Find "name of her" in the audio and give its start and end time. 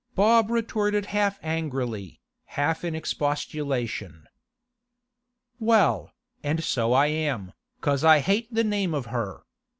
8.63-9.43